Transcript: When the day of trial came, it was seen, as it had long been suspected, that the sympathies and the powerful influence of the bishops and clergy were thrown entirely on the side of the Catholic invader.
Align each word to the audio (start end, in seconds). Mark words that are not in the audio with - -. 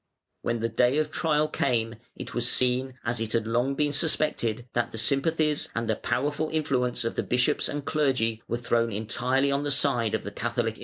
When 0.41 0.61
the 0.61 0.67
day 0.67 0.97
of 0.97 1.11
trial 1.11 1.47
came, 1.47 1.97
it 2.15 2.33
was 2.33 2.49
seen, 2.49 2.97
as 3.05 3.19
it 3.19 3.33
had 3.33 3.45
long 3.45 3.75
been 3.75 3.93
suspected, 3.93 4.67
that 4.73 4.91
the 4.91 4.97
sympathies 4.97 5.69
and 5.75 5.87
the 5.87 5.95
powerful 5.95 6.49
influence 6.49 7.03
of 7.03 7.13
the 7.13 7.21
bishops 7.21 7.69
and 7.69 7.85
clergy 7.85 8.41
were 8.47 8.57
thrown 8.57 8.91
entirely 8.91 9.51
on 9.51 9.61
the 9.61 9.69
side 9.69 10.15
of 10.15 10.23
the 10.23 10.31
Catholic 10.31 10.69
invader. 10.69 10.79